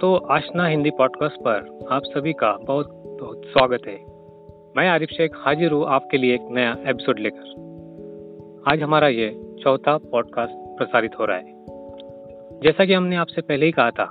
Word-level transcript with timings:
दोस्तों 0.00 0.34
आशना 0.34 0.66
हिंदी 0.66 0.90
पॉडकास्ट 0.90 1.40
पर 1.40 1.88
आप 1.90 2.02
सभी 2.04 2.32
का 2.32 2.52
बहुत 2.62 2.90
बहुत 3.20 3.42
स्वागत 3.44 3.82
है। 3.86 3.94
मैं 4.76 4.88
आरिफ 4.88 5.08
शेख 5.08 5.30
हाजिर 5.36 5.72
हूँ 5.72 5.84
आपके 5.86 6.16
लिए 6.16 6.34
एक 6.34 6.40
नया 6.50 6.70
एपिसोड 6.86 7.18
लेकर। 7.18 8.62
आज 8.68 8.82
हमारा 8.82 9.08
ये 9.08 9.28
चौथा 9.64 9.96
पॉडकास्ट 9.98 10.54
प्रसारित 10.78 11.18
हो 11.20 11.24
रहा 11.24 11.36
है। 11.36 11.52
जैसा 12.62 12.84
कि 12.84 12.92
हमने 12.92 13.16
आपसे 13.16 13.40
पहले 13.40 13.66
ही 13.66 13.72
कहा 13.72 13.90
था, 13.90 14.04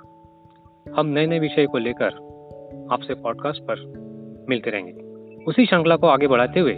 हम 0.98 1.06
नए 1.06 1.26
नए 1.26 1.40
विषय 1.40 1.66
को 1.66 1.78
लेकर 1.78 2.16
आपसे 2.92 3.14
पॉडकास्ट 3.14 3.62
पर 3.62 3.86
मिलते 4.50 4.70
रहेंगे। 4.70 5.44
उसी 5.44 5.66
श्रृंखला 5.66 5.96
को 5.96 6.08
आगे 6.08 6.28
बढ़ाते 6.28 6.60
हुए 6.60 6.76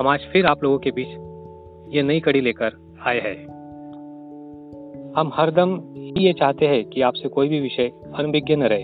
हम 0.00 0.08
आज 0.08 0.28
फिर 0.32 0.46
आप 0.46 0.62
लोगों 0.62 0.78
के 0.78 0.90
बीच 0.90 1.94
ये 1.94 2.02
नई 2.02 2.20
कड़ी 2.20 2.40
लेकर 2.40 2.72
आए 3.06 3.20
हैं। 3.20 3.36
हम 5.16 5.30
हरदम 5.34 5.80
ही 6.16 6.26
ये 6.26 6.32
चाहते 6.32 6.66
हैं 6.66 6.84
कि 6.84 7.02
आपसे 7.02 7.28
कोई 7.28 7.48
भी 7.48 7.60
विषय 7.60 7.90
अनभिज्ञ 8.14 8.56
न 8.56 8.62
रहे। 8.62 8.82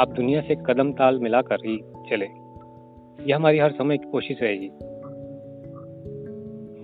आप 0.00 0.08
दुनिया 0.08 0.40
से 0.40 0.54
कदम 0.54 0.92
ताल 0.92 1.18
मिलाकर 1.18 1.54
ही 1.54 1.78
चले। 2.10 2.26
यह 3.30 3.36
हमारी 3.36 3.58
हर 3.58 3.70
समय 3.70 3.98
की 3.98 4.10
कोशिश 4.10 4.38
रहेगी। 4.42 4.70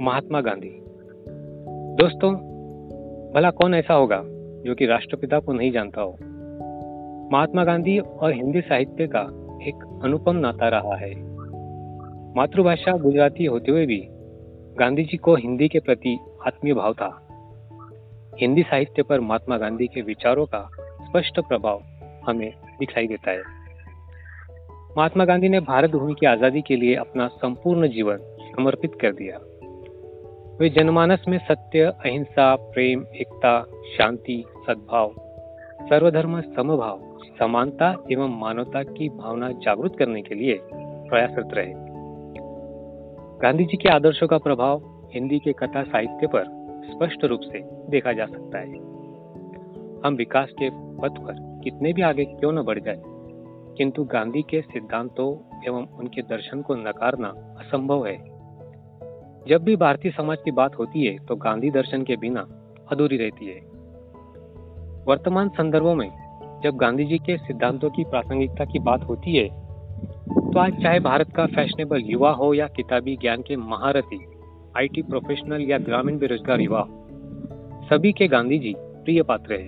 महात्मा 0.05 0.41
गांधी। 0.41 0.85
दोस्तों, 1.95 2.35
भला 3.35 3.51
कौन 3.51 3.75
ऐसा 3.75 3.95
होगा 3.95 4.23
जो 4.63 4.75
कि 4.75 4.87
राष्ट्रपिता 4.87 5.39
को 5.39 5.53
नहीं 5.53 5.73
जानता 5.73 6.03
हो? 6.03 6.11
महात्मा 7.33 7.65
गांधी 7.65 7.99
और 7.99 8.33
हिंदी 8.33 8.61
साहित्य 8.61 9.07
का 9.07 9.21
एक 9.69 10.01
अनुपम 10.05 10.37
नाता 10.37 10.69
रहा 10.69 10.97
है। 10.97 11.15
मातृभाषा 12.37 12.93
गुजराती 12.93 13.45
होते 13.45 13.71
हुए 13.71 13.87
भी 13.87 14.09
गांधी 14.79 15.05
जी 15.05 15.17
को 15.17 15.35
हिंदी 15.35 15.69
के 15.69 15.81
प्रति 15.81 16.19
आत्मीय 16.47 16.75
भाव 16.75 16.93
था। 16.93 17.34
हिंदी 18.41 18.63
साहित्य 18.63 19.03
पर 19.03 19.21
महात्मा 19.21 19.57
गांधी 19.57 19.87
के 19.87 20.03
विचारों 20.03 20.47
का 20.47 20.69
स्पष्ट 20.77 21.41
प्रभाव 21.41 21.83
हमें 22.29 22.55
दिखाई 22.79 23.07
देता 23.07 23.31
है। 23.31 23.43
महात्मा 24.99 25.25
गांधी 25.25 25.49
ने 25.49 25.61
भारत 25.61 25.91
भूमि 25.91 26.15
की 26.21 26.27
आज़ादी 26.27 26.63
के 26.63 26.77
लिए 26.77 26.95
अपना 26.95 27.27
संपूर्ण 27.27 27.89
जीवन 27.89 28.17
समर्पित 28.57 28.95
कर 29.01 29.13
दिया। 29.13 29.39
वे 30.61 30.69
जनमानस 30.69 31.25
में 31.29 31.39
सत्य, 31.39 31.81
अहिंसा, 31.81 32.57
प्रेम, 32.57 33.07
एकता, 33.15 33.61
शांति, 33.99 34.45
सद्भाव, 34.69 35.15
सर्वधर्म, 35.89 36.41
समभाव, 36.41 37.19
समानता 37.39 37.97
एवं 38.13 38.39
मानवता 38.41 38.83
की 38.83 39.09
भावना 39.09 39.51
जागृत 39.53 39.97
करने 39.99 40.23
के 40.23 40.35
लिए 40.35 40.59
प्रयासरत 41.09 41.49
रहे। 41.55 41.73
गांधी 43.43 43.65
जी 43.65 43.77
के 43.77 43.89
आदर्शों 43.89 44.27
का 44.27 44.39
प्रभाव 44.39 44.83
हिंदी 45.15 45.39
के 45.39 45.53
कथा 45.53 45.83
साहित्य 45.83 46.27
पर 46.27 46.64
स्पष्ट 46.85 47.25
रूप 47.25 47.41
से 47.43 47.61
देखा 47.91 48.13
जा 48.13 48.27
सकता 48.27 48.59
है। 48.59 48.79
हम 50.05 50.15
विकास 50.15 50.51
के 50.53 50.71
पथ 50.99 51.19
पर 51.19 51.35
कितने 51.65 51.93
भी 51.93 52.03
आगे 52.03 52.25
क्यों 52.25 52.53
न 52.53 52.63
बढ़ 52.63 52.79
जाए, 52.79 53.03
किंतु 53.79 54.05
गांधी 54.05 54.43
के 54.43 54.61
सिद्धांतों 54.63 55.29
एवं 55.67 55.87
उनके 55.99 56.23
दर्शन 56.23 56.63
को 56.63 56.75
नकारना 56.75 57.29
असंभव 57.59 58.07
है। 58.07 58.17
जब 59.49 59.63
भी 59.65 59.77
भारतीय 59.77 60.13
समाज 60.13 60.39
की 60.45 60.51
बात 60.51 60.79
होती 60.79 61.07
है 61.07 61.17
तो 61.19 61.37
गांधी 61.37 61.71
दर्शन 61.71 62.03
के 62.03 62.17
बिना 62.17 62.47
अधूरी 62.93 63.17
रहती 63.17 63.47
है। 63.47 63.61
वर्तमान 65.07 65.49
संदर्भों 65.49 65.95
में 65.95 66.09
जब 66.65 66.77
गांधी 66.77 67.05
जी 67.05 67.19
के 67.19 67.37
सिद्धांतों 67.39 67.91
की 67.91 68.05
प्रासंगिकता 68.05 68.65
की 68.65 68.79
बात 68.79 69.03
होती 69.03 69.37
है 69.37 69.49
तो 70.45 70.59
आज 70.59 70.83
चाहे 70.83 71.01
भारत 71.01 71.33
का 71.37 71.47
फैशनेबल 71.47 72.03
युवा 72.05 72.31
हो 72.33 72.53
या 72.55 72.67
किताबी 72.67 73.17
ज्ञान 73.17 73.43
के 73.43 73.57
महारथी 73.57 74.19
आईटी 74.77 75.03
प्रोफेशनल 75.03 75.61
या 75.61 75.79
ग्रामीण 75.79 76.19
बेरोजगार 76.19 76.61
युवा। 76.61 76.87
सभी 77.91 78.13
के 78.13 78.27
गांधी 78.27 78.59
जी 78.59 78.75
प्रिय 78.79 79.23
पात्र 79.23 79.53
है। 79.53 79.67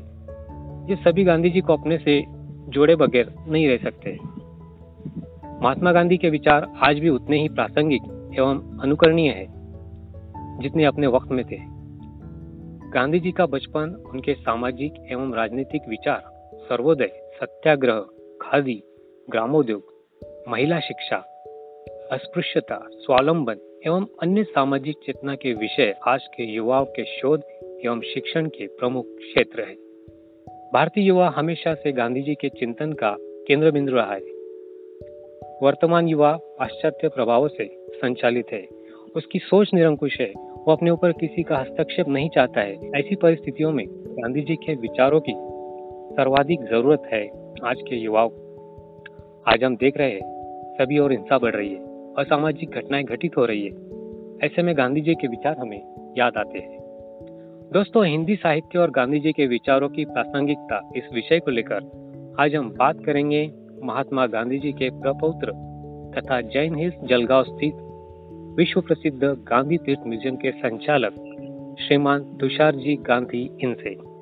ये 0.90 0.96
सभी 0.96 1.24
गांधी 1.24 1.50
जी 1.50 1.60
को 1.60 1.72
अपने 1.72 1.98
से 1.98 2.24
जोड़े 2.68 2.96
बगैर 2.96 3.34
नहीं 3.48 3.68
रह 3.68 3.76
सकते। 3.76 4.18
महात्मा 5.62 5.92
गांधी 5.92 6.16
के 6.16 6.30
विचार 6.30 6.72
आज 6.82 6.98
भी 6.98 7.08
उतने 7.08 7.40
ही 7.40 7.48
प्रासंगिक 7.48 8.02
एवं 8.38 8.78
अनुकरणीय 8.78 9.30
है, 9.30 9.46
जितने 10.58 10.84
अपने 10.84 11.06
वक्त 11.06 11.30
में 11.30 11.44
थे। 11.44 11.58
गांधी 12.90 13.20
जी 13.20 13.32
का 13.32 13.46
बचपन, 13.46 14.04
उनके 14.10 14.34
सामाजिक 14.34 14.94
एवं 15.10 15.34
राजनीतिक 15.34 15.82
विचार, 15.88 16.22
सर्वोदय 16.54 17.10
सत्याग्रह, 17.40 18.00
खादी, 18.42 18.82
ग्रामोद्योग, 19.30 19.82
महिला 20.48 20.80
शिक्षा 20.80 21.35
अस्पृश्यता, 22.12 22.88
स्वावलंबन 22.92 23.80
एवं 23.86 24.06
अन्य 24.22 24.44
सामाजिक 24.44 24.96
चेतना 25.06 25.34
के 25.34 25.52
विषय 25.52 25.94
आज 26.06 26.26
के 26.26 26.42
युवाओं 26.42 26.84
के 26.84 27.04
शोध 27.04 27.42
एवं 27.84 28.00
शिक्षण 28.00 28.46
के 28.46 28.66
प्रमुख 28.66 29.06
क्षेत्र 29.06 29.60
है। 29.60 29.74
भारतीय 30.72 31.04
युवा 31.04 31.28
हमेशा 31.28 31.74
से 31.74 31.92
गांधी 31.92 32.22
जी 32.22 32.34
के 32.34 32.48
चिंतन 32.48 32.92
का 32.92 33.16
केंद्र 33.20 33.70
बिंदु 33.70 33.92
रहा 33.92 34.14
है। 34.14 34.20
वर्तमान 35.62 36.08
युवा 36.08 36.32
पाश्चात्य 36.36 37.08
प्रभावों 37.08 37.48
से 37.48 37.68
संचालित 37.90 38.46
है। 38.52 38.66
उसकी 39.16 39.38
सोच 39.38 39.70
निरंकुश 39.74 40.20
है। 40.20 40.32
वो 40.36 40.72
अपने 40.72 40.90
ऊपर 40.90 41.12
किसी 41.12 41.42
का 41.42 41.56
हस्तक्षेप 41.56 42.08
नहीं 42.08 42.28
चाहता 42.28 42.60
है। 42.60 42.90
ऐसी 42.96 43.14
परिस्थितियों 43.14 43.72
में 43.72 43.86
गांधी 43.90 44.40
जी 44.40 44.56
के 44.56 44.74
विचारों 44.74 45.20
की 45.20 45.32
सर्वाधिक 46.16 46.60
ज़रूरत 46.60 47.02
है 47.12 47.28
आज 47.64 47.76
के 47.88 47.96
युवाओं 47.96 48.30
आज 49.48 49.64
हम 49.64 49.76
देख 49.76 49.96
रहे 49.96 50.10
हैं, 50.10 50.36
सभी 50.74 50.98
और 50.98 51.12
हिंसा 51.12 51.38
बढ़ 51.38 51.54
रही 51.54 51.74
है। 51.74 51.85
असामाजिक 52.18 52.70
घटनाएँ 52.70 53.04
घटित 53.04 53.36
हो 53.36 53.44
रही 53.44 53.64
है। 53.64 53.70
ऐसे 54.42 54.62
में 54.62 54.76
गांधी 54.76 55.00
जी 55.00 55.14
के 55.14 55.28
विचार 55.28 55.56
हमें 55.58 56.14
याद 56.18 56.36
आते 56.36 56.58
हैं। 56.58 56.78
दोस्तों, 57.72 58.06
हिंदी 58.06 58.36
साहित्य 58.36 58.78
और 58.78 58.90
गांधी 58.90 59.20
जी 59.20 59.32
के 59.32 59.46
विचारों 59.46 59.88
की 59.88 60.04
प्रासंगिकता 60.04 60.90
इस 60.96 61.04
विषय 61.14 61.38
को 61.38 61.50
लेकर 61.50 61.80
आज 62.40 62.54
हम 62.54 62.70
बात 62.70 63.04
करेंगे 63.04 63.52
महात्मा 63.82 64.26
गांधी 64.26 64.58
जी 64.58 64.72
के 64.72 64.90
प्रपौत्र 64.90 65.52
तथा 66.16 66.40
जैन 66.40 66.74
हिल्स 66.74 66.94
जलगांव 67.04 67.42
स्थित 67.44 67.74
विश्व 68.58 68.80
प्रसिद्ध 68.80 69.24
गांधी 69.24 69.76
तीर्थ 69.76 70.00
म्यूज़ियम 70.06 70.36
के 70.36 70.50
संचालक 70.50 71.12
श्रीमान 71.80 72.22
तुषार 72.40 72.74
जी 72.74 72.96
गांधी 72.96 73.50
इनसे। 73.60 74.15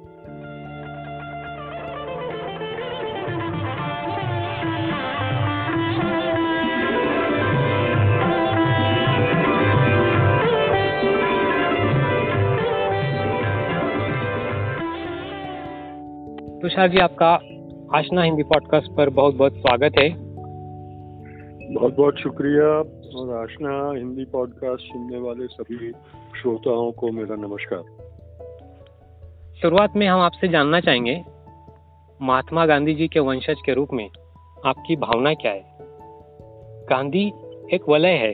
तुषार 16.74 16.88
जी 16.88 16.98
आपका 16.98 17.34
आशना 17.98 18.22
हिंदी 18.22 18.42
पॉडकास्ट 18.42 18.92
पर 18.92 19.10
बहुत 19.10 19.34
बहुत 19.34 19.52
स्वागत 19.52 19.92
है। 19.98 20.08
बहुत 21.74 21.96
बहुत 21.96 22.18
शुक्रिया 22.18 22.68
और 23.18 23.42
आशना 23.42 23.98
हिंदी 23.98 24.24
पॉडकास्ट 24.24 24.82
सुनने 24.82 25.18
वाले 25.18 25.46
सभी 25.46 25.92
श्रोताओं 26.40 26.92
को 26.92 27.10
मेरा 27.10 27.36
नमस्कार। 27.36 27.82
शुरुआत 29.62 29.96
में 29.96 30.06
हम 30.06 30.20
आपसे 30.20 30.48
जानना 30.48 30.80
चाहेंगे 30.80 31.24
महात्मा 32.22 32.66
गांधी 32.66 32.94
जी 32.94 33.08
के 33.08 33.20
वंशज 33.20 33.62
के 33.66 33.74
रूप 33.74 33.88
में 33.92 34.08
आपकी 34.66 34.96
भावना 34.96 35.34
क्या 35.34 35.52
है? 35.52 35.64
गांधी 36.90 37.32
एक 37.72 37.88
वलय 37.88 38.16
है 38.16 38.32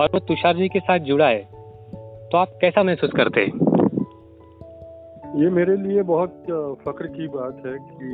और 0.00 0.10
वो 0.14 0.18
तुषार 0.18 0.56
जी 0.56 0.68
के 0.68 0.80
साथ 0.80 0.98
जुड़ा 0.98 1.26
है 1.26 1.42
तो 2.28 2.38
आप 2.38 2.58
कैसा 2.60 2.82
महसूस 2.82 3.10
करते 3.16 3.40
हैं? 3.40 3.63
ये 5.34 5.50
मेरे 5.50 5.76
लिए 5.76 6.02
बहुत 6.02 6.30
फख्र 6.84 7.06
की 7.06 7.28
बात 7.28 7.62
है 7.66 7.78
कि 7.78 8.08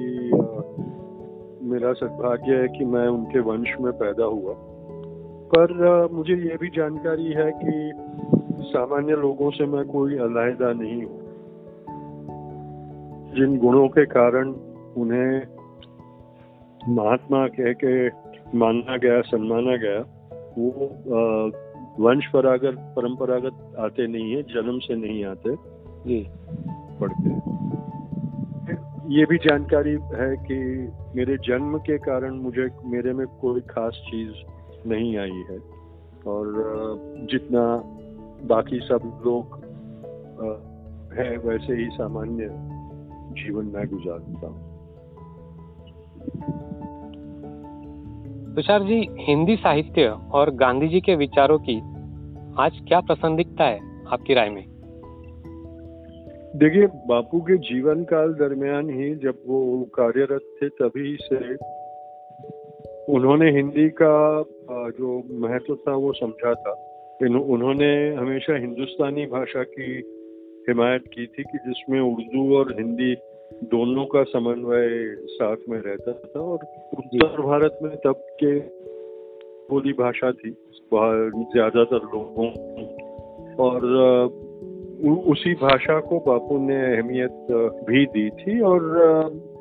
मेरा 1.67 1.93
सद्भाग्य 1.93 2.55
है 2.55 2.69
कि 2.69 2.85
मैं 2.85 3.09
उनके 3.09 3.41
वंश 3.41 3.75
में 3.81 3.93
पैदा 3.93 4.25
हुआ। 4.25 4.55
पर 5.55 5.73
मुझे 6.13 6.35
ये 6.35 6.57
भी 6.61 6.69
जानकारी 6.69 7.33
है 7.33 7.53
कि 7.65 7.93
सामान्य 8.63 9.13
लोगों 9.13 9.51
से 9.51 9.67
मैं 9.67 9.85
कोई 9.85 10.19
अलहदा 10.19 10.73
नहीं 10.73 11.03
हूँ। 11.03 11.21
जिन 13.35 13.59
गुणों 13.59 13.89
के 13.89 14.07
कारण 14.07 14.55
उन्हें 14.97 15.43
महात्मा 16.89 17.47
कह 17.49 17.73
के 17.73 18.09
माना 18.59 18.97
गया, 18.97 19.21
सम्माना 19.21 19.77
गया, 19.77 20.01
वो 20.59 20.71
वंश 22.05 22.27
परागत 22.27 22.95
परंपरागत 22.97 23.77
आते 23.79 24.07
नहीं 24.07 24.33
है, 24.33 24.43
जन्म 24.43 24.79
से 24.79 24.95
नहीं 24.95 25.25
आते, 25.25 25.55
जी। 26.07 26.29
पड़ते 27.01 27.29
हैं। 27.29 27.59
ये 29.11 29.25
भी 29.25 29.39
जानकारी 29.39 29.93
है 30.15 30.35
कि 30.47 30.57
मेरे 31.17 31.37
जन्म 31.37 31.79
के 31.79 31.99
कारण 31.99 32.35
मुझे 32.35 32.69
मेरे 32.85 33.13
में 33.13 33.27
कोई 33.41 33.61
खास 33.71 34.03
चीज़ 34.07 34.89
नहीं 34.89 35.17
आई 35.19 35.45
है। 35.51 35.59
और 36.27 36.47
जितना 37.31 37.63
बाकी 38.49 38.81
सब 38.81 39.23
लोग 39.27 39.59
है 41.19 41.37
वैसे 41.39 41.75
ही 41.75 41.89
सामान्य 41.91 42.49
जीवन 43.41 43.67
में 43.67 43.87
गुजारता 43.89 44.47
हूँ। 44.47 44.69
तुषार 48.55 48.83
जी 48.83 49.07
हिंदी 49.19 49.57
साहित्य 49.57 50.09
और 50.33 50.51
गांधी 50.55 50.89
जी 50.89 51.01
के 51.01 51.15
विचारों 51.17 51.59
की 51.59 51.79
आज 52.59 52.81
क्या 52.89 53.01
प्रासंगिकता 53.01 53.65
है 53.65 53.79
आपकी 54.07 54.35
राय 54.35 54.51
में? 54.51 54.70
देखिए 56.57 56.87
बापू 56.87 57.41
के 57.41 57.57
जीवन 57.57 58.05
काल 58.05 58.35
दरमियान 58.35 58.91
ही 58.91 59.15
जब 59.15 59.35
वो 59.47 59.89
कार्यरत 59.95 60.41
थे 60.63 60.69
तभी 60.69 61.17
से 61.23 61.55
उन्होंने 63.13 63.51
हिंदी 63.51 63.89
का 63.89 64.45
जो 64.71 65.23
महत्व 65.33 65.75
था 65.75 65.95
वो 65.95 66.13
समझा 66.13 66.55
था। 66.55 66.73
उन्होंने 67.23 68.15
हमेशा 68.15 68.57
हिंदुस्तानी 68.57 69.27
भाषा 69.27 69.63
की 69.63 69.93
हिमायत 70.69 71.03
की 71.03 71.27
थी 71.27 71.43
कि 71.43 71.59
जिसमें 71.59 72.01
उर्दू 72.01 72.57
और 72.57 72.73
हिंदी 72.79 73.15
दोनों 73.65 74.05
का 74.05 74.23
समन्वय 74.23 75.17
साथ 75.27 75.57
में 75.69 75.81
रहता 75.81 76.13
था 76.13 76.41
और 76.41 76.59
उत्तर 76.99 77.43
भारत 77.43 77.79
में 77.83 77.97
तब 77.97 78.27
के 78.45 78.59
बोली 79.71 79.93
भाषा 79.93 80.33
थी 80.33 80.51
ज़्यादातर 80.51 81.97
लोगों 81.97 82.51
और 83.55 83.81
उसी 85.09 85.55
भाषा 85.55 86.01
को 86.01 86.19
बापू 86.19 86.59
ने 86.59 86.97
अहमियत 86.97 87.47
भी 87.89 88.07
दी 88.07 88.31
थी 88.31 88.61
और 88.61 88.81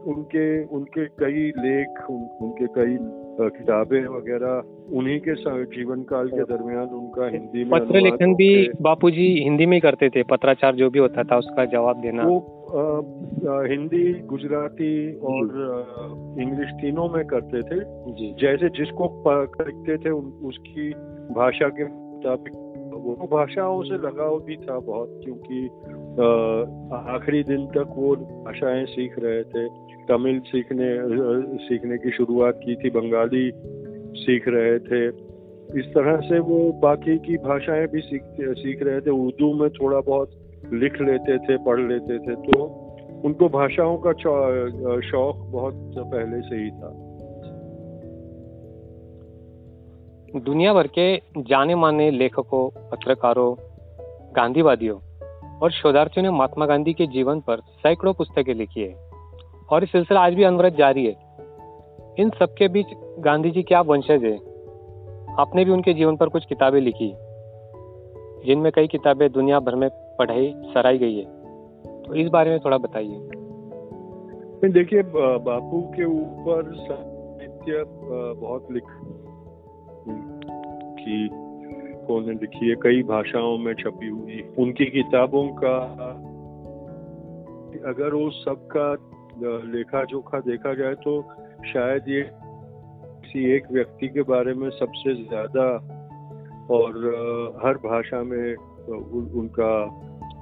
उनके 0.08 0.64
उनके 0.64 1.06
कई 1.06 1.48
लेख 1.50 2.10
उन, 2.10 2.30
उनके 2.42 2.66
कई 2.66 2.98
किताबें 3.42 4.06
वगैरह 4.06 4.64
उन्हीं 4.98 5.20
के 5.20 5.34
जीवन 5.66 6.04
काल 6.04 6.28
के 6.28 6.44
दरमियान 6.44 6.88
उनका 6.88 7.28
हिंदी 7.28 7.64
में 7.64 7.70
पत्र 7.70 8.00
लेखन 8.00 8.36
भी 8.36 8.70
बापूजी 8.82 9.44
हिंदी 9.44 9.66
में 9.66 9.82
करते 9.82 10.10
थे 10.10 10.24
पत्राचार 10.24 10.76
जो 10.76 10.90
भी 10.90 11.00
होता 11.00 11.24
था 11.24 11.38
उसका 11.38 11.66
जवाब 11.66 12.02
देना। 12.02 12.24
वो 12.24 12.56
आ, 12.70 12.82
आ, 13.52 13.64
हिंदी 13.64 14.20
गुजराती 14.20 15.14
और 15.14 15.44
इंग्लिश 16.40 16.70
तीनों 16.70 17.10
में 17.10 17.26
करते 17.26 17.62
थे। 17.62 17.80
जी। 18.14 18.36
जैसे 18.40 18.70
जिसको 18.70 19.24
करते 19.28 19.98
थे 19.98 20.10
उसकी 20.48 20.90
भाषा 21.36 21.70
के 21.70 21.84
मुताबिक 21.84 22.69
वो 23.12 23.28
भाषाओं 23.28 23.82
से 23.84 23.98
लगाव 23.98 24.40
भी 24.40 24.56
था 24.58 24.80
बहुत, 24.80 25.20
क्योंकि 25.24 25.66
आखिरी 27.16 27.44
दिन 27.44 27.66
तक 27.68 27.94
वो 27.98 28.16
भाषाएँ 28.16 28.86
सीख 28.86 29.16
रहे 29.20 29.44
थे। 29.44 29.68
तमिल 30.08 30.40
सीखने 30.46 30.90
सीखने 31.60 31.98
की 31.98 32.12
शुरुआत 32.12 32.60
की 32.66 32.76
थी, 32.76 32.90
बंगाली 32.90 33.52
सीख 34.16 34.48
रहे 34.48 34.78
थे। 34.80 35.08
इस 35.80 35.86
तरह 35.96 36.20
से 36.22 36.40
वो 36.42 36.60
बाकी 36.84 37.18
की 37.18 37.38
भाषाएँ 37.38 37.88
भी 37.88 38.02
सीख 38.02 38.24
सीख 38.58 38.84
रहे 38.84 39.02
थे। 39.02 39.12
उर्दू 39.18 39.54
में 39.54 39.70
थोड़ा 39.72 40.00
बहुत 40.02 40.30
लिख 40.74 41.02
लेते 41.02 41.38
थे, 41.38 41.58
पढ़ 41.58 41.80
लेते 41.82 42.18
थे 42.20 42.36
तो 42.44 42.64
उनको 43.26 43.50
भाषाओं 43.50 43.98
का 43.98 44.12
शौक 45.02 45.36
बहुत 45.52 45.94
पहले 46.00 46.42
से 46.42 46.56
ही 46.56 46.72
था। 46.72 46.90
दुनिया 50.36 50.74
भर 50.74 50.88
के 50.88 51.16
जाने 51.38 51.76
माने 51.76 52.10
लेखकों, 52.12 52.70
पत्रकारों, 52.90 53.56
गांधीवादियों 54.36 54.98
और 55.58 55.72
शोधार्थियों 55.72 56.24
ने 56.24 56.30
महात्मा 56.30 56.66
गांधी 56.66 56.94
के 56.94 57.08
जीवन 57.08 57.40
पर 57.40 57.62
सैकड़ों 57.84 58.14
पुस्तकें 58.14 58.54
लिखी 58.54 58.82
है। 58.82 58.94
और 59.72 59.84
ये 59.84 59.86
सिलसिला 59.86 60.22
आज 60.22 60.34
भी 60.34 60.44
अनवरत 60.44 60.74
जारी 60.74 61.06
है। 61.06 61.16
इन 62.20 62.30
सबके 62.30 62.68
बीच 62.68 62.88
गांधी 63.20 63.52
जी 63.52 63.64
क्या 63.64 63.82
वंशज 63.82 64.24
है? 64.24 64.36
आपने 65.40 65.66
भी 65.66 65.72
उनके 65.72 65.94
जीवन 65.94 66.16
पर 66.16 66.30
कुछ 66.30 66.46
किताबें 66.46 66.80
लिखी, 66.82 67.14
जिनमें 68.46 68.72
कई 68.72 68.88
किताबें 68.88 69.32
दुनिया 69.32 69.60
भर 69.60 69.76
में 69.76 69.90
पढ़ाई 70.20 70.54
सराई 70.74 70.98
गई 70.98 71.16
है। 71.16 71.26
तो 72.04 72.16
इस 72.16 72.28
बारे 72.28 72.50
में 72.50 72.60
थोड़ा 72.60 72.78
बताइए। 72.78 74.70
देखिए 74.70 75.02
बापू 75.06 75.82
के 75.96 76.06
ऊपर 76.06 76.74
साहित्य 76.76 77.84
बहुत 78.42 78.72
लिख 78.72 78.84
की 81.00 81.28
कौन 82.08 82.30
लिखी 82.32 82.70
है। 82.70 82.76
कई 82.84 83.04
भाषाओं 83.04 83.58
में 83.58 83.74
छपी 83.74 84.08
हुई 84.08 84.42
उनकी 84.60 84.86
किताबों 84.92 85.48
का 85.56 85.78
अगर 87.90 88.14
वो 88.14 88.30
सबका 88.32 88.88
लेखा 89.68 90.04
जोखा 90.06 90.40
देखा 90.40 90.74
जाए 90.74 90.96
तो 90.96 91.22
शायद 91.66 92.08
ये 92.08 92.22
किसी 92.24 93.46
एक 93.52 93.72
व्यक्ति 93.72 94.08
के 94.08 94.22
बारे 94.26 94.54
में 94.54 94.70
सबसे 94.70 95.14
ज़्यादा 95.16 95.66
और 96.70 96.98
हर 97.66 97.78
भाषा 97.86 98.22
में 98.24 98.56
उनका 99.36 99.72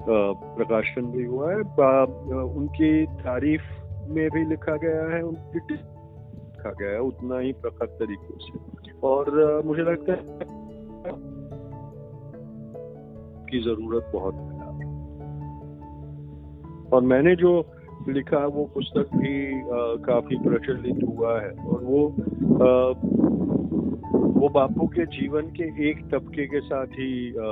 प्रकाशन 0.07 1.11
भी 1.11 1.23
हुआ 1.25 1.51
है। 1.51 1.59
उनकी 1.59 3.05
तारीफ़ 3.21 3.67
में 4.09 4.27
भी 4.29 4.45
लिखा 4.45 4.75
गया 4.77 5.03
है, 5.15 5.21
उनकी 5.21 5.59
लिखा 5.73 6.71
गया 6.71 6.91
है 6.91 6.99
उतना 7.01 7.39
ही 7.39 7.51
प्रखर 7.53 7.85
तरीके 7.99 8.33
से। 8.39 8.76
और 9.03 9.61
मुझे 9.65 9.81
लगता 9.81 10.13
है 10.13 10.57
की 13.49 13.59
ज़रूरत 13.63 14.11
बहुत 14.15 14.35
है। 14.35 14.57
और 16.93 17.01
मैंने 17.01 17.35
जो 17.35 17.65
लिखा 18.09 18.45
वो 18.45 18.65
पुस्तक 18.65 19.09
भी 19.15 19.61
आ, 19.61 19.95
काफ़ी 19.95 20.35
प्रचलित 20.35 21.03
हुआ 21.03 21.41
है 21.41 21.49
और 21.49 21.83
वो 21.83 22.07
आ, 22.65 22.89
वो 24.39 24.49
बापू 24.49 24.87
के 24.87 25.05
जीवन 25.05 25.41
के 25.41 25.89
एक 25.89 26.09
तबके 26.11 26.47
के 26.47 26.59
साथ 26.59 26.85
ही 26.85 27.29
आ, 27.29 27.51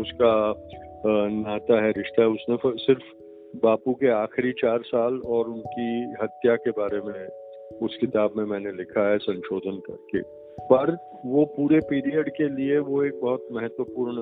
उसका 0.00 0.50
आ, 0.50 1.28
नाता 1.28 1.82
है 1.84 1.90
रिश्ता 1.90 2.22
है। 2.22 2.28
उसने 2.28 2.58
सिर्फ़ 2.66 3.02
बापू 3.66 3.92
के 3.92 4.08
आखिरी 4.08 4.52
चार 4.52 4.82
साल 4.82 5.18
और 5.18 5.44
उनकी 5.44 6.14
हत्या 6.22 6.56
के 6.56 6.70
बारे 6.70 7.00
में 7.00 7.28
उस 7.82 7.96
किताब 7.96 8.30
में 8.36 8.44
मैंने 8.44 8.72
लिखा 8.72 9.10
है 9.10 9.18
संशोधन 9.18 9.78
करके। 9.78 10.40
पर 10.60 10.96
वो 11.26 11.44
पूरे 11.44 11.78
पीरियड 11.78 12.28
के 12.28 12.48
लिए 12.48 12.78
वो 12.78 13.04
एक 13.04 13.20
बहुत 13.20 13.48
महत्वपूर्ण 13.52 14.16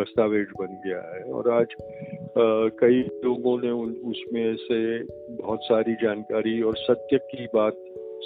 दस्तावेज़ 0.00 0.48
बन 0.58 0.66
गया 0.66 1.16
है। 1.16 1.22
और 1.22 1.50
आज 1.50 1.66
कई 2.80 3.00
लोगों 3.24 3.58
ने 3.62 3.70
उसमें 4.10 4.56
से 4.56 5.02
बहुत 5.34 5.58
सारी 5.62 5.94
जानकारी 5.94 6.62
और 6.62 6.76
सत्य 6.76 7.18
की 7.18 7.46
बात 7.54 7.74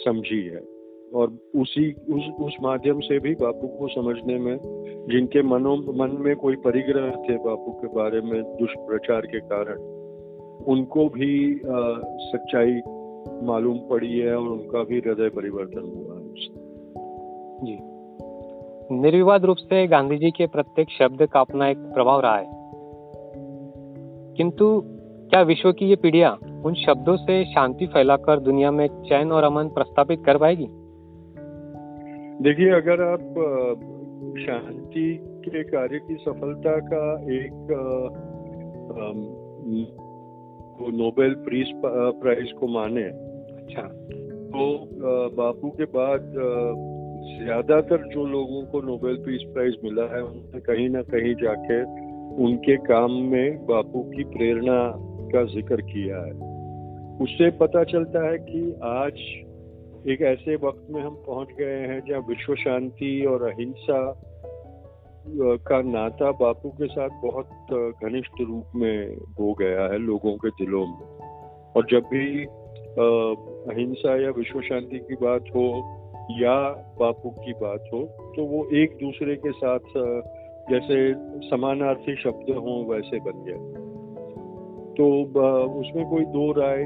समझी 0.04 0.46
है। 0.46 0.80
और 1.14 1.32
उसी 1.56 1.92
उस 1.92 2.24
उस 2.40 2.56
माध्यम 2.62 3.00
से 3.00 3.18
भी 3.18 3.34
बापू 3.34 3.68
को 3.68 3.88
समझने 3.88 4.38
में 4.38 4.58
जिनके 5.10 5.42
मनो 5.42 5.76
मन 5.76 6.16
में 6.20 6.36
कोई 6.36 6.56
परिग्रह 6.56 7.10
थे 7.10 7.36
बापू 7.36 7.72
के 7.72 7.86
बारे 7.86 8.20
में 8.20 8.42
दुष्प्रचार 8.42 9.20
के 9.20 9.40
कारण 9.40 9.78
उनको 10.64 11.08
भी 11.08 11.54
आ, 11.54 12.00
सच्चाई 12.04 12.80
मालूम 13.28 13.78
पड़ी 13.78 14.18
है 14.18 14.36
और 14.36 14.48
उनका 14.48 14.84
भी 14.84 14.98
हृदय 14.98 15.28
परिवर्तन 15.28 15.80
हुआ 15.80 16.18
है। 16.18 16.34
जी। 17.64 17.78
निर्विवाद 19.00 19.44
रूप 19.44 19.56
से 19.56 19.86
गांधी 19.86 20.16
जी 20.16 20.30
के 20.30 20.46
प्रत्येक 20.46 20.88
शब्द 20.90 21.26
का 21.26 21.40
अपना 21.40 21.68
एक 21.68 21.78
प्रभाव 21.78 22.20
रहा 22.20 22.36
है। 22.38 22.50
किंतु 24.36 24.82
क्या 25.30 25.42
विश्व 25.42 25.72
की 25.72 25.86
ये 25.86 25.96
पीढ़ियाँ 25.96 26.62
उन 26.64 26.74
शब्दों 26.74 27.16
से 27.16 27.44
शांति 27.44 27.86
फैलाकर 27.86 28.40
दुनिया 28.40 28.70
में 28.70 28.88
चैन 28.88 29.32
और 29.32 29.44
अमन 29.44 29.68
प्रस्तापित 29.68 30.22
कर 30.26 30.38
पाएगी? 30.38 30.66
देखिए 32.42 32.70
अगर 32.70 33.02
आप 33.02 33.20
शांति 34.38 35.18
के 35.22 35.62
कार्य 35.62 35.98
की 35.98 36.14
सफलता 36.14 36.78
का 36.78 37.22
एक 37.22 37.66
नोबेल 40.88 41.34
प्रीज 41.34 41.72
प्राइज 41.84 42.52
को 42.52 42.66
माने। 42.66 43.02
अच्छा। 43.02 43.82
तो 44.52 44.66
बापू 45.36 45.70
के 45.70 45.84
बाद 45.84 46.32
ज़्यादातर 47.42 48.08
जो 48.08 48.24
लोगों 48.26 48.62
को 48.62 48.80
नोबेल 48.80 49.16
पीस 49.16 49.42
प्राइज 49.52 49.76
मिला 49.84 50.02
है 50.02 50.22
उन्होंने 50.22 50.60
कहीं 50.60 50.88
ना 50.88 51.02
कहीं 51.02 51.34
जाके 51.34 51.82
उनके 52.44 52.76
काम 52.76 53.12
में 53.12 53.66
बापू 53.66 54.02
की 54.02 54.24
प्रेरणा 54.24 54.80
का 55.32 55.44
ज़िक्र 55.44 55.80
किया 55.82 56.16
है। 56.16 56.32
उससे 57.22 57.50
पता 57.50 57.84
चलता 57.84 58.30
है 58.30 58.38
कि 58.38 58.62
आज 58.84 59.20
एक 60.10 60.22
ऐसे 60.22 60.56
वक्त 60.56 60.86
में 60.90 61.02
हम 61.02 61.14
पहुँच 61.26 61.48
गए 61.58 61.78
हैं 61.86 62.00
जहाँ 62.08 62.20
विश्व 62.20 62.54
शांति 62.54 63.24
और 63.24 63.42
अहिंसा 63.42 64.00
का 65.38 65.82
नाता 65.82 66.30
बापू 66.32 66.68
के 66.68 66.86
साथ 66.86 67.08
बहुत 67.22 67.48
घनिष्ठ 68.04 68.40
रूप 68.40 68.64
में 68.76 69.16
हो 69.40 69.52
गया 69.52 69.82
है 69.82 69.98
लोगों 69.98 70.36
के 70.36 70.48
दिलों 70.48 70.86
में। 70.86 71.18
और 71.76 71.86
जब 71.90 72.00
भी 72.00 72.44
अहिंसा 73.74 74.22
या 74.22 74.30
विश्व 74.30 74.60
शांति 74.60 74.98
की 74.98 75.14
बात 75.14 75.42
हो 75.42 75.66
या 76.30 76.70
बापू 77.00 77.30
की 77.30 77.52
बात 77.52 77.84
हो 77.92 78.32
तो 78.36 78.44
वो 78.44 78.68
एक 78.72 78.90
दूसरे 78.90 79.36
के 79.36 79.52
साथ 79.52 79.78
जैसे 80.70 81.14
समानार्थी 81.48 82.16
शब्द 82.16 82.50
हों 82.50 82.84
वैसे 82.84 83.20
बन 83.20 83.44
गए। 83.44 83.90
तो 84.96 85.22
उसमें 85.80 86.10
कोई 86.10 86.24
दो 86.24 86.52
राय 86.52 86.84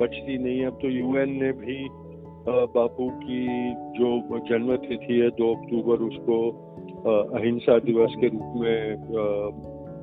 बचती 0.00 0.38
नहीं। 0.38 0.60
है 0.60 0.66
अब 0.66 0.78
तो 0.82 0.88
यूएन 0.88 1.42
ने 1.42 1.52
भी 1.52 1.88
बापू 2.48 3.10
की 3.10 3.72
जो 3.72 4.38
जन्म 4.38 4.76
तिथि 4.76 5.14
है, 5.14 5.30
दो 5.30 5.54
अक्टूबर, 5.54 5.96
उसको 6.04 6.63
अहिंसा 7.06 7.78
दिवस 7.78 8.14
के 8.20 8.28
रूप 8.28 8.52
में 8.56 8.96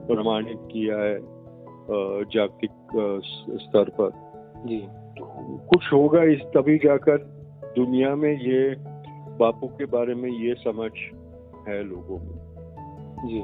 प्रमाणित 0.08 0.60
किया 0.72 0.98
है 0.98 1.20
जागतिक 2.25 2.72
स्तर 3.62 3.89
पर। 4.00 4.10
जी। 4.65 4.77
तो 5.17 5.25
कुछ 5.70 5.91
होगा 5.93 6.24
इस 6.24 6.41
तभी 6.55 6.77
जाकर 6.77 7.17
दुनिया 7.75 8.15
में 8.15 8.31
ये 8.31 8.75
बापू 9.39 9.67
के 9.67 9.86
बारे 9.86 10.15
में 10.15 10.29
ये 10.29 10.53
समझ 10.58 10.91
है 11.67 11.84
लोगों 11.84 12.17
में। 12.20 12.38
जी। 13.27 13.43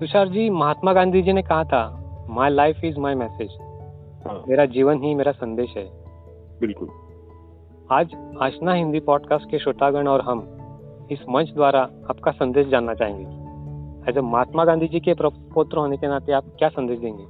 तुषार 0.00 0.28
जी 0.28 0.50
महात्मा 0.50 0.92
गांधी 0.92 1.22
जी 1.22 1.32
ने 1.32 1.42
कहा 1.42 1.64
था 1.64 1.82
my 2.30 2.50
life 2.50 2.84
is 2.84 2.98
my 2.98 3.14
message 3.14 3.58
मेरा 4.48 4.64
जीवन 4.66 5.02
ही 5.02 5.14
मेरा 5.14 5.32
संदेश 5.32 5.74
है। 5.76 5.84
बिल्कुल। 6.60 6.88
आज 7.92 8.14
आशना 8.42 8.72
हिंदी 8.72 9.00
पॉडकास्ट 9.00 9.50
के 9.50 9.58
श्रोतागण 9.58 10.08
और 10.08 10.20
हम 10.20 10.40
इस 11.10 11.22
मंच 11.28 11.50
द्वारा 11.50 11.80
आपका 12.10 12.30
संदेश 12.30 12.66
जानना 12.66 12.94
चाहेंगे। 12.94 14.10
एज 14.10 14.18
ए 14.18 14.20
महात्मा 14.22 14.64
गांधी 14.64 14.88
जी 14.88 15.00
के 15.00 15.14
पुत्र 15.14 15.78
होने 15.78 15.96
के 15.96 16.08
नाते 16.08 16.32
आप 16.32 16.54
क्या 16.58 16.68
संदेश 16.68 16.98
देंगे? 16.98 17.24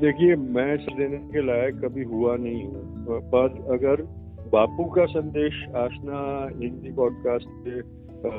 देखिए, 0.00 0.36
मैं 0.36 0.76
देने 0.76 1.18
के 1.32 1.46
लायक 1.46 1.80
कभी 1.84 2.02
हुआ 2.04 2.36
नहीं 2.36 2.64
हूँ। 2.64 3.20
पर 3.30 3.74
अगर 3.74 4.02
बापू 4.52 4.84
का 4.84 5.04
संदेश, 5.06 5.54
आशना, 5.76 6.20
हिंदी 6.62 6.92
पॉडकास्ट 6.92 7.48
के 7.66 7.80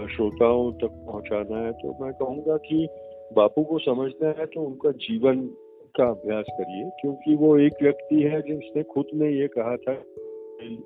श्रोताओं 0.07 0.71
तक 0.71 0.91
पहुंचाना 1.07 1.57
है 1.57 1.71
तो 1.73 1.91
मैं 2.03 2.11
कहूँगा 2.13 2.57
कि 2.59 2.87
बापू 3.35 3.63
को 3.63 3.77
समझना 3.79 4.27
है 4.39 4.45
तो 4.45 4.61
उनका 4.61 4.91
जीवन 4.99 5.41
का 5.95 6.05
अभ्यास 6.05 6.45
करिए, 6.51 6.89
क्योंकि 7.01 7.35
वो 7.35 7.57
एक 7.57 7.83
व्यक्ति 7.83 8.21
है 8.23 8.41
जिसने 8.41 8.83
खुद 8.83 9.05
ने 9.13 9.29
ये 9.31 9.47
कहा 9.47 9.75
था 9.77 9.93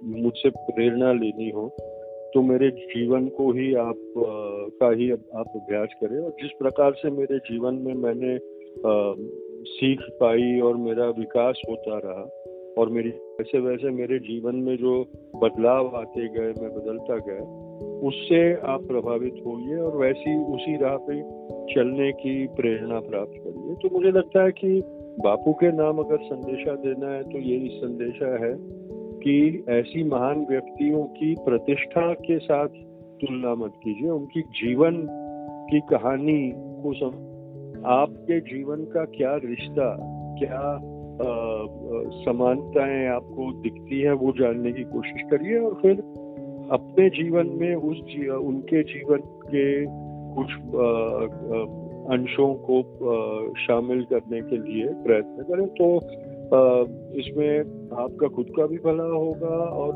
मुझसे 0.03 0.50
प्रेरणा 0.50 1.12
लेनी 1.13 1.50
हो। 1.50 1.65
तो 2.34 2.42
मेरे 2.42 2.70
जीवन 2.70 3.28
को 3.28 3.52
ही 3.52 3.74
आप 3.75 3.96
आ, 4.18 4.30
का 4.80 4.96
ही 4.96 5.12
आप 5.12 5.52
अभ्यास 5.56 5.94
करें। 6.04 6.20
और 6.20 6.32
जिस 6.32 6.52
प्रकार 6.60 6.94
से 6.94 7.10
मेरे 7.12 7.38
जीवन 7.38 7.75
में 7.75 7.94
मैंने 7.94 8.36
आ, 8.86 9.13
सीख 9.66 10.00
पाई 10.22 10.60
और 10.60 10.78
मेरा 10.78 11.10
विकास 11.10 11.62
होता 11.70 11.98
रहा 11.98 12.24
और 12.78 12.90
मेरी 12.90 13.10
वैसे 13.10 13.60
वैसे 13.60 13.90
मेरे 13.90 14.20
जीवन 14.20 14.56
में 14.56 14.75
जो 14.78 15.06
बदलाव 15.36 15.96
आते 15.96 16.28
गए 16.28 16.54
मैं 16.62 16.72
बदलता 16.75 17.18
गया 17.18 17.70
उससे 18.08 18.54
आप 18.54 18.84
प्रभावित 18.84 19.34
होइए 19.46 19.75
और 19.75 19.98
वैसी 19.98 20.38
उसी 20.54 20.78
राह 20.78 20.98
पे 20.98 21.22
चलने 21.74 22.12
की 22.12 22.48
प्रेरणा 22.48 23.00
प्राप्त 23.00 23.34
करिए। 23.38 23.75
तो 23.75 23.98
मुझे 23.98 24.12
लगता 24.12 24.44
है 24.44 24.52
कि 24.52 24.82
बापू 25.20 25.54
के 25.54 25.72
नाम 25.72 25.98
अगर 25.98 26.18
संदेशा 26.18 26.75
देना 26.75 27.13
है 27.13 27.24
तो 27.24 27.38
यही 27.38 27.70
संदेशा 27.70 28.46
है 28.46 28.54
कि 29.24 29.65
ऐसी 29.70 30.03
महान 30.03 30.46
व्यक्तियों 30.50 31.03
की 31.03 31.36
प्रतिष्ठा 31.46 32.13
के 32.13 32.39
साथ 32.39 32.68
तुलना 33.22 33.53
मत 33.56 33.74
कीजिए। 33.84 34.10
उनकी 34.10 34.42
जीवन 34.42 35.06
की 35.70 35.80
कहानी 35.80 36.51
को 36.56 36.94
सम 36.94 37.13
आपके 37.86 38.39
जीवन 38.39 38.84
का 38.86 39.06
क्या 39.06 39.36
रिश्ता 39.36 39.96
क्या 40.39 40.60
समानताएँ 42.24 43.08
आपको 43.08 43.51
दिखती 43.62 44.00
है 44.01 44.13
वो 44.13 44.32
जानने 44.32 44.72
की 44.72 44.84
कोशिश 44.84 45.22
करिए 45.32 45.58
और 45.60 45.74
फिर 45.82 46.00
अपने 46.72 47.10
जीवन 47.10 47.48
में 47.48 47.75
उस 47.75 47.98
जी, 48.01 48.27
उनके 48.27 48.84
जीवन 48.84 49.22
के 49.46 49.65
कुछ 50.36 50.53
अंशों 52.13 52.53
को 52.70 52.82
शामिल 53.56 54.03
करने 54.03 54.42
के 54.42 54.58
लिए 54.58 54.88
प्रयत्न 55.03 55.44
करें। 55.44 55.68
तो 55.68 56.00
इसमें 57.15 57.60
आपका 58.03 58.27
खुद 58.27 58.45
का 58.50 58.65
भी 58.65 58.77
भला 58.77 59.03
होगा 59.03 59.55
और 59.55 59.93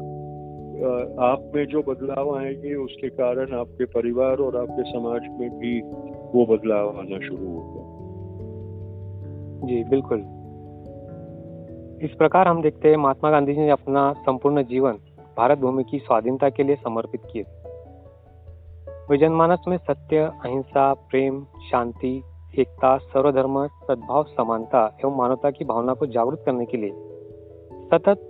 आप 1.19 1.51
में 1.55 1.65
जो 1.65 1.81
बदलाव 1.81 2.35
आएँगे 2.37 2.75
उसके 2.75 3.09
कारण 3.09 3.53
आपके 3.53 3.85
परिवार 3.85 4.37
और 4.37 4.57
आपके 4.57 4.83
समाज 4.83 5.21
में 5.39 5.59
भी 5.59 5.81
वो 6.35 6.45
बदलाव 6.45 6.89
आना 6.89 7.27
शुरू 7.27 7.47
होगा। 7.47 7.97
जी, 9.67 9.83
बिल्कुल। 9.83 10.19
इस 12.03 12.11
प्रकार 12.11 12.47
हम 12.47 12.61
देखते 12.61 12.89
हैं 12.89 12.97
महात्मा 12.97 13.31
गांधी 13.31 13.53
जी 13.53 13.59
ने 13.59 13.69
अपना 13.69 14.13
संपूर्ण 14.13 14.63
जीवन 14.63 14.93
भारत 15.37 15.57
भूमि 15.57 15.83
की 15.83 15.99
स्वाधीनता 15.99 16.49
के 16.49 16.63
लिए 16.63 16.75
समर्पित 16.75 17.21
किए 17.31 17.43
वे 19.11 19.17
जनमानस 19.17 19.59
में 19.67 19.77
सत्य, 19.77 20.17
अहिंसा, 20.17 20.93
प्रेम, 20.93 21.43
शांति 21.43 22.23
एकता, 22.55 22.97
सर्वधर्म, 22.97 23.67
सद्भाव, 23.67 24.23
समानता 24.23 24.97
एवं 25.05 25.17
मानवता 25.17 25.51
की 25.51 25.65
भावना 25.65 25.93
को 25.93 26.05
जागृत 26.05 26.43
करने 26.45 26.65
के 26.65 26.77
लिए 26.77 26.91
सतत 27.91 28.21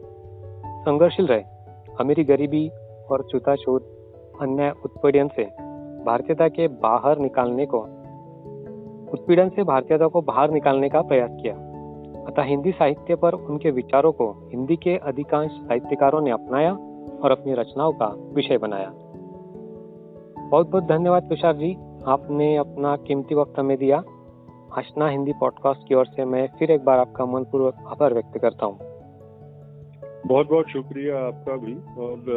संघर्षशील 0.66 1.28
रहे। 1.28 1.44
अमीरी 2.00 2.24
गरीबी 2.24 2.70
और 3.12 3.24
छूताछूत 3.32 3.82
अन्य 4.42 4.74
उत्पीड़न 4.86 5.28
से 5.28 5.44
भारतीयता 6.04 6.48
के 6.48 6.68
बाहर 6.68 7.18
निकालने 7.18 7.66
को, 7.66 7.78
उत्पीड़न 9.14 9.50
से 9.50 9.64
भारतीयता 9.64 10.08
को 10.08 10.22
बाहर 10.22 10.52
निकालने 10.52 10.90
का 10.90 11.02
प्रयास 11.02 11.30
किया। 11.32 11.54
अतः 12.28 12.42
हिंदी 12.42 12.72
साहित्य 12.72 13.16
पर 13.16 13.34
उनके 13.34 13.72
विचारों 13.72 14.12
को 14.12 14.32
हिंदी 14.32 14.76
के 14.76 14.98
अधिकांश 14.98 15.52
साहित्यकारों 15.52 16.22
ने 16.22 16.32
अपनाया 16.32 16.74
और 17.24 17.32
अपनी 17.32 17.54
रचनाओं 17.54 17.92
का 17.92 18.16
विषय 18.34 18.58
बनाया। 18.58 18.92
बहुत 20.50 20.70
बहुत 20.70 20.84
धन्यवाद 20.84 21.24
तुषार 21.24 21.56
जी। 21.56 21.87
आपने 22.08 22.56
अपना 22.58 22.96
कीमती 22.96 23.36
वक्त 23.36 23.60
हमें 23.60 23.78
दिया। 23.78 23.98
आशना 24.74 25.08
हिंदी 25.10 25.34
पॉडकास्ट 25.34 25.88
की 25.88 25.96
ओर 25.96 26.06
से 26.06 26.26
मैं 26.26 26.48
फिर 26.60 26.72
एक 26.72 26.84
बार 26.86 27.00
आपका 27.00 27.26
मनपूर्वक 27.26 27.84
आभार 27.88 28.14
व्यक्त 28.14 28.38
करता 28.38 28.66
हूँ। 28.66 28.78
बहुत 30.28 30.50
बहुत 30.50 30.70
शुक्रिया 30.70 31.18
आपका 31.20 31.56
भी 31.56 31.74
और 31.74 32.30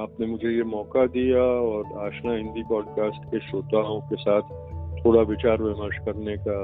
आपने 0.00 0.26
मुझे 0.26 0.48
ये 0.48 0.62
मौका 0.62 1.06
दिया 1.06 1.42
और 1.42 2.06
आशना 2.06 2.34
हिंदी 2.34 2.62
पॉडकास्ट 2.62 3.24
के 3.24 3.40
श्रोताओं 3.40 4.00
के 4.00 4.16
साथ 4.16 4.42
थोड़ा 5.04 5.22
विचार 5.22 5.62
विमर्श 5.62 5.98
करने 5.98 6.36
का 6.36 6.58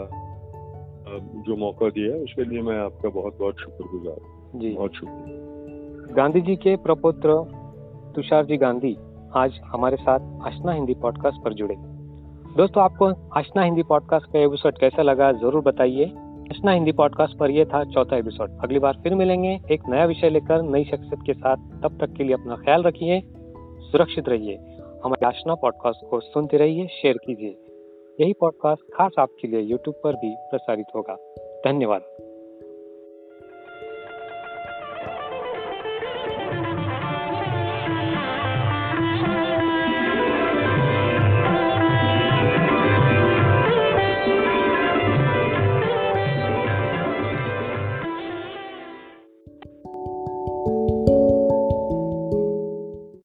जो 1.41 1.57
मौका 1.57 1.89
दिया 1.89 2.17
उसके 2.17 2.45
लिए 2.45 2.63
मैं 2.63 2.79
आपका 2.79 3.09
बहुत 3.09 3.39
बहुत 3.39 3.61
शुक्रगुजार 3.61 4.59
जी। 4.59 4.75
बहुत 4.75 4.95
शुक्रिया। 4.95 6.15
गांधी 6.15 6.41
जी 6.41 6.57
के 6.57 6.77
प्रपुत्र 6.77 7.39
तुषार 8.17 8.45
जी 8.45 8.57
गांधी 8.57 8.97
आज 9.37 9.61
हमारे 9.65 9.97
साथ 9.97 10.47
आशना 10.47 10.73
हिंदी 10.73 10.95
पॉडकास्ट 10.95 11.43
पर 11.45 11.53
जुड़े। 11.53 11.90
दोस्तों, 12.57 12.83
आपको 12.83 13.07
आशना 13.39 13.63
हिंदी 13.63 13.83
पॉडकास्ट 13.83 14.27
का 14.33 14.39
एपिसोड 14.39 14.79
कैसा 14.79 15.03
लगा 15.03 15.31
ज़रूर 15.33 15.63
बताइए। 15.63 16.05
आशना 16.51 16.73
हिंदी 16.73 16.93
पॉडकास्ट 16.93 17.37
पर 17.39 17.51
यह 17.51 17.65
था 17.65 17.83
चौथा 17.85 18.17
एपिसोड 18.17 18.59
अगली 18.65 18.79
बार 18.79 18.97
फिर 19.03 19.15
मिलेंगे 19.15 19.59
एक 19.73 19.83
नया 19.89 20.05
विषय 20.05 20.31
लेकर 20.31 20.63
नई 20.63 20.85
शख्सियत 20.85 21.21
के 21.27 21.35
साथ। 21.35 21.57
तब 21.57 21.99
तक 22.01 22.13
के 22.13 22.25
लिए 22.25 22.35
अपना 22.35 22.57
ख्याल 22.57 22.83
रखिए, 22.83 23.21
सुरक्षित 23.91 24.29
रहिए। 24.29 24.57
हमारे 25.05 25.27
आशना 25.27 25.55
पॉडकास्ट 25.55 26.11
को 26.11 26.21
सुनते 26.21 26.57
रहिए 26.57 26.87
शेयर 26.87 27.19
कीजिए। 27.27 27.57
यही 28.21 28.33
पॉडकास्ट 28.33 28.83
खास 28.95 29.13
आपके 29.19 29.49
लिए 29.49 29.61
यूट्यूब 29.61 30.01
पर 30.05 30.17
भी 30.17 30.35
प्रसारित 30.51 30.87
होगा। 30.95 31.17
धन्यवाद। 31.65 32.30